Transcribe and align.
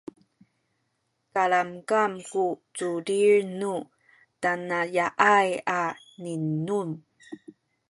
kalamkam 1.33 2.11
ku 2.31 2.45
culil 2.75 3.37
nu 3.59 3.73
tanaya’ay 4.41 5.49
a 5.79 5.81
zinum 6.21 6.89